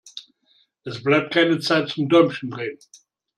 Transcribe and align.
Es 0.83 1.03
bleibt 1.03 1.31
keine 1.35 1.59
Zeit 1.59 1.89
zum 1.89 2.09
Däumchen 2.09 2.49
drehen. 2.49 2.79